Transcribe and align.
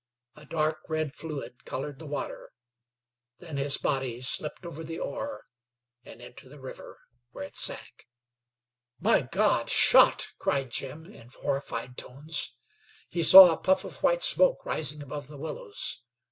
A 0.35 0.47
dark 0.47 0.79
red 0.89 1.13
fluid 1.13 1.63
colored 1.63 1.99
the 1.99 2.07
water; 2.07 2.53
then 3.37 3.57
his 3.57 3.77
body 3.77 4.19
slipped 4.21 4.65
over 4.65 4.83
the 4.83 4.97
oar 4.97 5.45
and 6.03 6.19
into 6.23 6.49
the 6.49 6.59
river, 6.59 7.01
where 7.33 7.43
it 7.43 7.55
sank. 7.55 8.07
"My 8.99 9.21
God! 9.21 9.69
Shot!" 9.69 10.29
cried 10.39 10.71
Jim, 10.71 11.05
in 11.05 11.29
horrified 11.29 11.97
tones. 11.97 12.55
He 13.09 13.21
saw 13.21 13.51
a 13.53 13.57
puff 13.61 13.85
of 13.85 14.01
white 14.01 14.23
smoke 14.23 14.65
rising 14.65 15.03
above 15.03 15.27
the 15.27 15.37
willows. 15.37 16.01